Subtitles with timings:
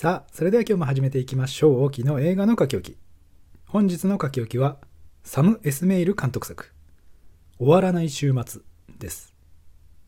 [0.00, 1.82] さあ、それでは今日も始めていきましょう。
[1.82, 2.98] 大きの映画の書き置き。
[3.66, 4.76] 本日の書き置きは、
[5.24, 6.72] サム・エスメイル監督作、
[7.58, 8.60] 終わらない週末
[9.00, 9.34] です。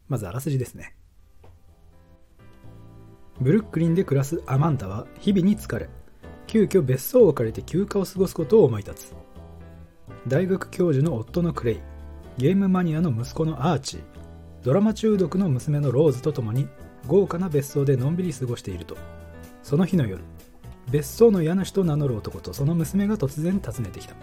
[0.07, 0.95] まずあらすじですね。
[3.41, 5.89] ブルックリンで暮らすアマンダは日々に疲れ、
[6.47, 9.15] 急遽別荘を借りて休暇を過ごすことを思い立つ。
[10.29, 11.81] 大学教授の夫のクレイ、
[12.39, 14.03] ゲームマニアの息子のアーチー、
[14.63, 16.69] ドラマ中毒の娘のローズと共に
[17.09, 18.97] 豪華な別荘でのんびり過ごしていると、
[19.63, 20.23] その日の夜、
[20.91, 24.15] 別荘の家主と名乗る男とその娘が突然訪ねてきた。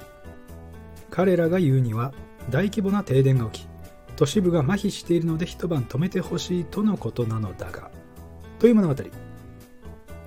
[1.10, 2.14] 彼らが言うには
[2.50, 3.68] 大規模な停電が起き、
[4.16, 7.92] 都市部が麻痺しているので一晩止めてほしいとのことなのだが、
[8.60, 8.96] という物語。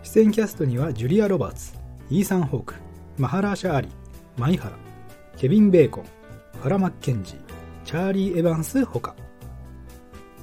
[0.03, 1.75] 出演キャストにはジュリア・ロバーツ、
[2.09, 2.75] イーサン・ホーク、
[3.19, 3.89] マハラーシャ・アリ、
[4.37, 4.77] マイハラ、
[5.37, 6.05] ケビン・ベーコン、
[6.55, 7.39] ファラ・マッケンジー、
[7.85, 9.15] チャーリー・エヴァンスほか。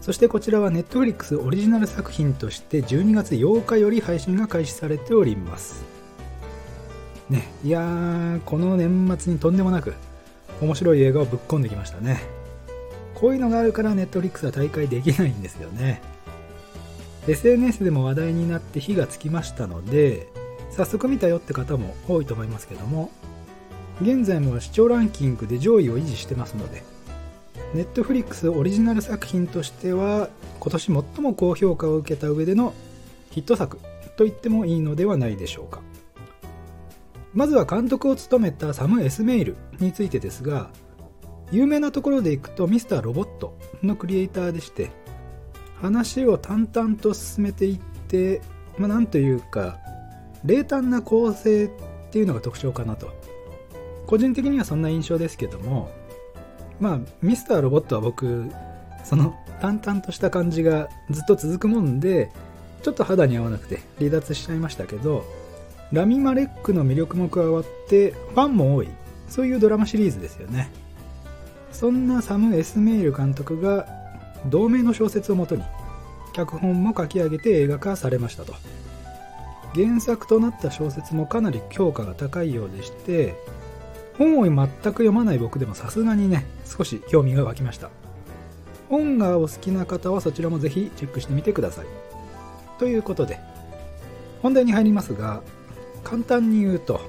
[0.07, 5.83] そしてこちらは Netflix オリジナル作品として12月8日より配信が開始されております。
[7.29, 9.95] ね、いやー、この年末にとんでもなく
[10.61, 12.21] 面白い映画をぶっ込んできましたね。
[13.15, 16.01] こういうのがあるから Netflix は大会できないんですよね。
[17.27, 20.29] SNS でも話題になって火がつきましたので、
[20.71, 23.11] 早速見たよって方も多いと思いますけども、
[24.01, 26.81] 現在も視聴ランキングで上位を維持してますので、
[27.73, 32.73] Netflix オリジナル作品としては今年最も高評価を受けた上での
[33.31, 33.79] ヒット作
[34.15, 35.81] と言ってもいいのではないでしょうか。
[37.33, 40.71] まずは監督を務めたサム・エスメイルについてですが、
[41.51, 44.89] 有名なところでいくとミスターロボットのクリエイターでして、
[45.75, 48.41] 話を淡々と進めていって、
[48.77, 49.77] まあ、なんというか、
[50.43, 51.69] 冷淡な構成っ
[52.09, 53.13] ていうのが特徴かなと。
[54.07, 55.91] 個人的にはそんな印象ですけども、
[56.79, 58.49] まあ、ミスターロボットは僕、
[59.03, 62.31] その淡々とした感じがずっと続くもんで、
[62.83, 65.25] ちょっと肌に合わなくて離脱しちゃいましたけど、
[65.91, 68.89] ラミ・マレックの魅力も加わって、ファンも多い、
[69.29, 70.69] そういうドラマシリーズですよね。
[71.71, 73.87] そんなサム・エスメイル監督が、
[74.47, 75.63] 同名の小説をもとに、
[76.33, 78.53] 脚本も書き上げて映画化されましたと。
[79.73, 83.35] 原作となった小説もかなり評価が高いようでして、
[84.17, 87.89] 本を全く読まない僕でもさすがにね、少し興味が湧きました。
[88.89, 91.85] 本がお好きな方はそちらもぜひチェックしてみてください。
[92.79, 93.39] ということで、
[94.41, 95.41] 本題に入りますが、
[96.03, 97.01] 簡単に言うと、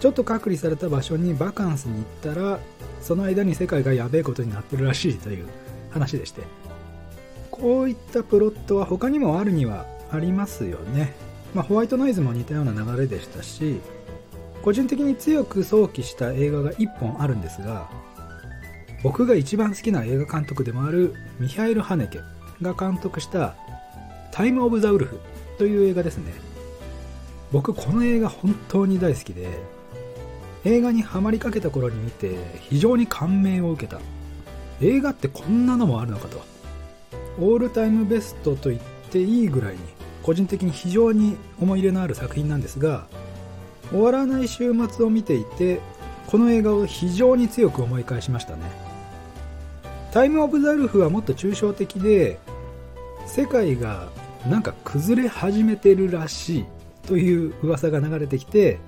[0.00, 2.58] ちょっと隔離された場所にバカンスに行ったら、
[3.00, 5.46] その間に世界がやべえことになってるらしいという
[5.90, 6.42] 話でして、
[7.50, 11.14] こういったプロットは他にもあるにはありますよね。
[11.54, 13.80] まあ、ホワイトノイズも似たような流れでしたし、
[14.62, 17.90] 個人的に強く想起した映画が1本あるんですが、
[19.02, 22.20] 僕が一番好きな映画監督でもあるミハイル・ハネケ
[22.62, 23.56] が監督した
[24.30, 25.20] タイム・オブ・ザ・ウルフ
[25.58, 26.32] という映画ですね。
[27.50, 29.48] 僕この映画本当に大好きで、
[30.64, 34.00] 映画にハマりかけた頃に見て非常に感銘を受けた。
[34.80, 36.40] 映画ってこんなのもあるのかと。
[37.40, 39.80] オールタイムベストと言っていいぐらいに
[40.22, 43.06] 個人的に非常に思い入れのある作品なんですが、
[43.92, 45.80] 終わらない週末を見ていて、
[46.26, 48.62] この映画を非常に強く思い返しましたね。
[50.10, 52.38] タイム・オブ・ザ・ルフはもっと抽象的で、
[53.26, 54.08] 世界が
[54.48, 56.64] なんか崩れ始めてるらしい
[57.06, 58.78] という噂が流れてきて、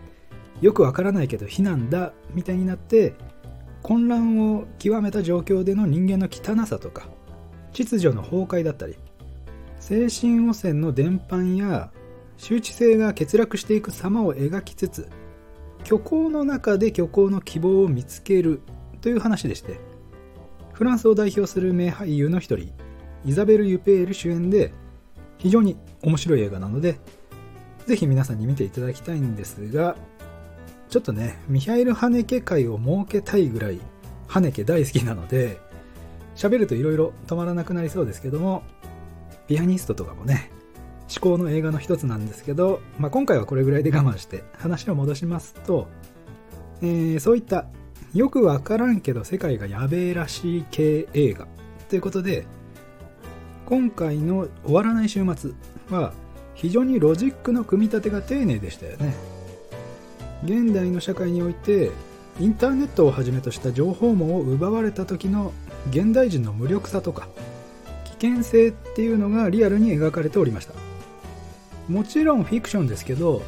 [0.60, 3.14] よくわからないけど非難だみたいになって、
[3.82, 7.08] 混乱を極めた状況での人間の汚さとか、
[7.72, 8.96] 秩序の崩壊だったり、
[9.80, 11.90] 精神汚染の伝播や
[12.36, 15.08] 周知性が欠落していく様を描きつつ、
[15.84, 18.60] 虚構の中で虚構の希望を見つける
[19.00, 19.78] という話でして、
[20.72, 22.72] フランスを代表する名俳優の一人、
[23.24, 24.72] イザベル・ユペール主演で、
[25.38, 26.98] 非常に面白い映画なので、
[27.86, 29.96] ぜひ皆さんに見ていただきたいんですが、
[30.88, 33.80] ちょっとね、ミハイル・ハネケ会を設けたいぐらい、
[34.26, 35.60] ハネケ大好きなので、
[36.34, 38.62] 喋ると色々止まらなくなりそうですけども、
[39.46, 40.50] ピアニストとかもね、
[41.14, 45.86] 至高の映画の一つなんですけど、まあ、今回はこれぐらいで我慢して話を戻しますと、
[46.82, 47.66] えーそういった
[48.12, 51.46] よくわからんけど世界がやべえらしい系映画
[51.88, 52.46] ということで
[53.66, 55.52] 今回の「終わらない週末」
[55.90, 56.12] は
[56.54, 59.14] 非常にロジックの組み立てが丁寧でしたよね。
[60.44, 61.90] 現代の社会において
[62.40, 65.52] インターネットをはじめとした情報網を奪われた時の
[65.90, 67.28] 現代人の無力さとか
[68.18, 70.83] 危険性っていうのがリアルに描かれておりました。
[71.88, 73.42] もちろんフィクションですけど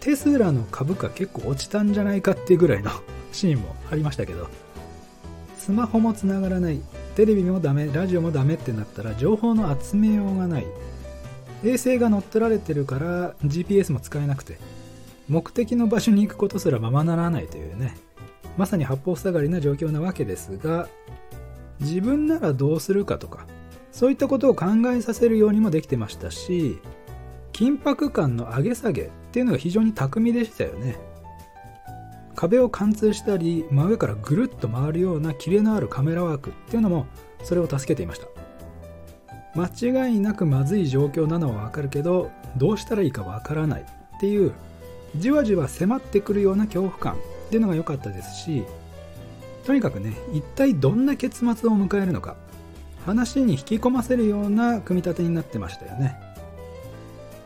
[0.00, 2.90] テスラの株価結構落ちたんじゃないかっていうぐらいの
[3.32, 4.48] シーンもありましたけど
[5.58, 6.80] スマホもつながらない
[7.14, 10.66] テレビもダメラジオもダメってなったら情報の集めようがない
[11.64, 14.58] 衛星が乗っ取られてるから GPS も使えなくて
[15.28, 17.96] 目的の場所に行くことすらままならないというね
[18.56, 20.88] まさに八方塞がりな状況なわけですが
[21.80, 23.46] 自分ならどうするかとか
[23.92, 26.78] そういったことを考えさせるようにもできてましたし
[27.58, 30.96] 緊迫感の上げ下げっていうのが非常に巧みでしたよね。
[32.36, 37.08] 壁を貫通したり真上からぐるっと回るようなキレのあるカメラワークっていうのも
[37.42, 38.28] それを助けていました。
[39.56, 44.52] 間違いなくまずい状況なのはわかるけどどうしたらいいかわからないっていう
[45.16, 47.16] じわじわ迫ってくるような恐怖感っ
[47.50, 48.62] ていうのが良かったですし
[49.64, 52.36] とにかくね一体どんな結末を迎えるのか
[53.04, 56.27] 話に引き込ませるような組み立てになってましたよね。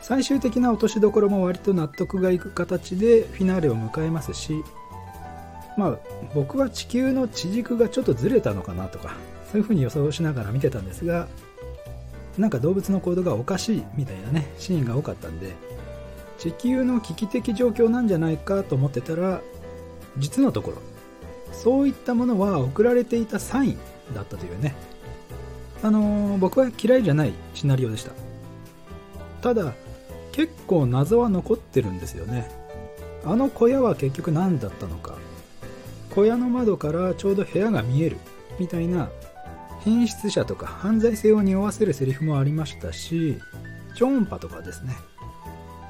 [0.02, 4.64] 最終的な落としどころも割と納得がいく形でフィナーレを迎えますし
[5.76, 5.98] まあ
[6.34, 9.14] 僕は地球の地軸がちょっとずれたのかなとか
[9.50, 11.28] そういう風に予想しながら見てたんですが
[12.36, 15.52] なんか動物の行動がおかしいみたいなねシーンが多かったんで
[16.38, 19.40] 地球の危機的状況なんじゃないかと思ってたら
[20.16, 20.78] 実のところ
[21.52, 23.78] そういったものは送られていたサイン
[24.14, 24.74] だったというね
[25.82, 28.12] あのー、僕は嫌いじゃないシナリオでした。
[29.42, 29.74] ただ
[30.32, 32.50] 結構謎は残ってるんですよね。
[33.24, 35.14] あの小屋は結局何だったのか。
[36.14, 38.16] 小屋の窓からちょうど部屋が見える。
[38.58, 39.10] みたいな。
[39.80, 43.38] 変質者とか犯罪性を匂わせるセリフもありましたし。
[43.94, 44.96] 超音波とかですね。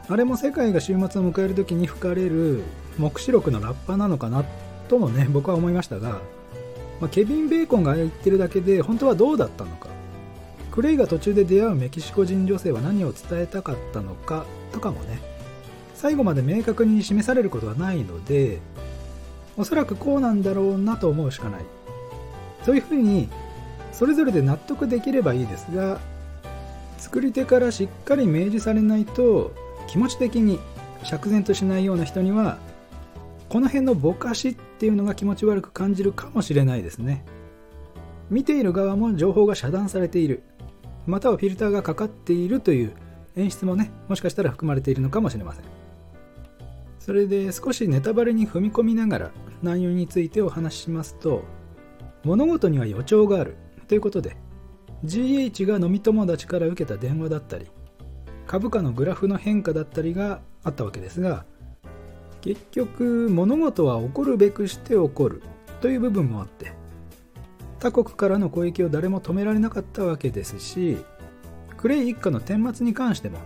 [0.08, 2.62] あれも世界が終末を迎える時に吹かれる
[2.98, 4.44] 黙示録のラッパなのかな
[4.88, 6.20] ともね僕は思いましたが、
[7.00, 9.91] まあ、ケビン・ベーコンが言ってるだけで本当はどうだったのか。
[10.72, 15.20] クレイが途中で出会うメキシコ人女性は何を伝えたかったのかとかもね。
[15.94, 18.58] 最後まで明確に示されることはないので
[19.56, 21.60] おそらくこうなんだろうなと思うしかない。
[22.64, 23.28] そういうふうに
[23.92, 26.00] それぞれで納得できればいいですが
[26.98, 29.52] 作り手からしっかり明示されないと
[29.88, 30.58] 気持ち的に
[31.02, 32.58] 釈然としないような人には
[33.48, 37.24] この辺のぼかしっていうのが気持ち悪く感じるかもしれないですね。
[38.30, 40.42] 見ている側も情報が遮断されている。
[41.06, 42.92] またはフィルターがかかっているという
[43.36, 45.82] 演出もねもしかしたら含まれているのかもしれません。
[47.02, 51.42] それで少しネタバレに踏み込みながら内容についてお話ししますと
[52.22, 53.56] 物事には予兆がある
[53.88, 54.36] ということで
[55.04, 57.66] GH が飲み友達から受けた電話だったり
[58.46, 61.44] 株価のグラフの変化だったりがあったわけですが
[62.40, 65.42] 結局物事は起こるべくして起こる
[65.80, 66.72] という部分もあって
[67.82, 70.98] 他国からの攻撃を誰も止められなかったわけですし
[71.76, 73.38] クレイ一家の顛末に関しても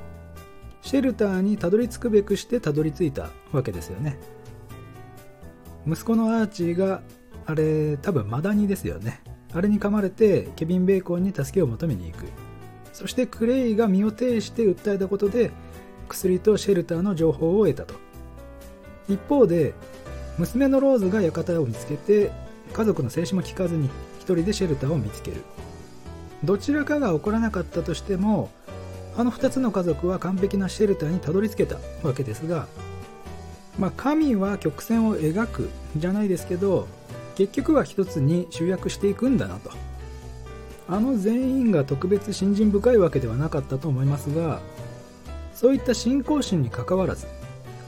[0.83, 4.19] シェルターにたどり着くべくしてたどり着いたわけですよね。
[5.85, 7.01] 息子のアーチーが
[7.47, 9.23] あれ多分マダニですよね。
[9.55, 12.27] あれに噛まれてケビン・ベーコンに助けを求めに行く。
[12.93, 15.51] そしてクレイが身を挺して訴えたことで
[16.09, 17.95] 薬とシェルターの情報を得たと。
[19.09, 19.73] 一方で
[20.37, 22.31] 娘のローズが館を見つけて
[22.75, 23.89] 家族の静止も聞かずに
[24.35, 25.43] 人でシェルターを見つける。
[26.45, 28.51] どちらかが起こらなかったとしても
[29.17, 32.67] あの2つの家族は完璧なシェルターにたどり着けたわけですが
[33.79, 36.87] まあ神は曲線を描くじゃないですけど
[37.35, 39.71] 結局は一つに集約していくんだなと。
[40.89, 44.61] あの全員が特別信心深いわけではなかったと思いますが
[45.53, 47.27] そういった信仰心にかかわらず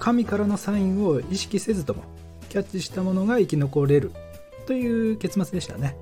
[0.01, 2.03] 神からのサインを意識せずとも
[2.49, 4.11] キャッチしたものが生き残れる
[4.67, 5.97] という結末でしたね。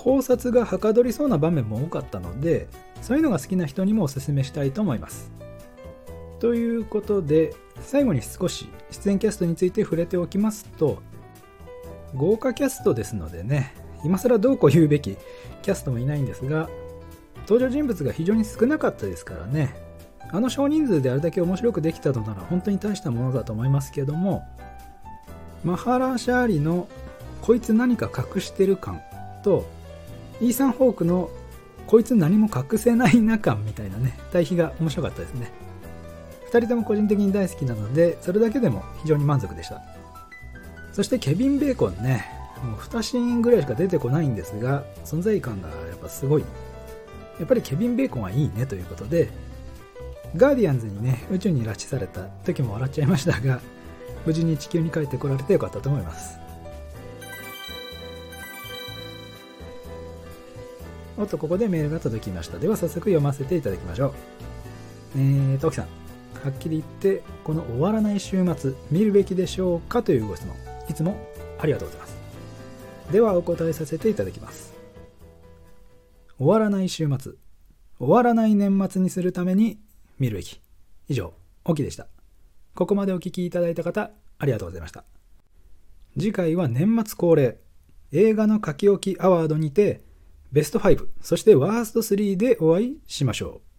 [0.00, 2.68] 考察がはかどりそうな場面も多かったので
[3.02, 5.30] そういうのが好きな人にもおすすめしたいと思います。
[6.38, 11.02] ということで最後に少し出演キャストについて触れておきますと
[12.14, 15.18] 豪華キャストですのでね今更どうこう言うべき
[15.60, 16.70] キャストもいないんですが
[17.42, 19.74] 登場人物が非常に少なかったですからね
[20.32, 24.48] あの少人数であれだけ面白くできたのなら本当に大したものだと思いますけども
[25.62, 26.88] マハラ・シャーリの
[27.42, 29.02] こいつ何か隠してる感
[29.44, 29.66] と
[30.40, 31.30] イーサン・ホークの
[31.86, 35.52] こいつ何も隠せないな感みたいなね対比が面白かったですね。
[36.50, 39.82] 2人とも個人的に大好きなのでそれだけでも非常に満足でした。
[40.92, 42.26] そしてケビン・ベーコンね
[42.64, 46.44] もう2シーンぐらいしか出てこないんですが存在感がやっぱすごい。
[47.38, 49.30] やっぱりケビン・ベーコンはいいねということで
[50.36, 53.60] ガーディアンズにね宇宙に拉致された時も笑っちゃいましたが
[54.26, 56.38] 無事に地球に帰ってこられてよかったと思います。
[61.20, 62.58] おっと、ここでメールが届きました。
[62.58, 64.12] では早速読ませていただきましょう。
[65.16, 65.84] えーと、奥さん。
[66.42, 70.56] はっきり言って、この終わらない週末、見るべきでしょうかというご質問。
[70.88, 71.18] いつも
[71.58, 72.16] ありがとうございます。
[73.12, 74.72] ではお答えさせていただきます。
[76.38, 77.32] 終わらない週末、
[77.98, 79.78] 終わらない年末にするために
[80.18, 80.58] 見るべき。
[81.08, 81.34] 以上、
[81.66, 82.06] オキでした。
[82.74, 85.04] ここまでお聴きいただいた方、ありがとうございました。
[86.18, 87.58] 次回は年末恒例、
[88.12, 90.08] 映画の書き置きアワードにて、
[90.52, 93.69] ベスト5、そしてワースト3でお会いしましょう。